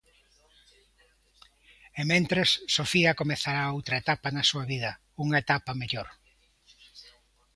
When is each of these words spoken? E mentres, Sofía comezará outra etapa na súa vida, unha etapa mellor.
E 1.99 2.01
mentres, 2.11 2.49
Sofía 2.75 3.17
comezará 3.21 3.63
outra 3.75 3.99
etapa 4.03 4.27
na 4.35 4.47
súa 4.49 4.65
vida, 4.73 4.91
unha 5.25 5.37
etapa 5.43 5.79
mellor. 5.81 6.07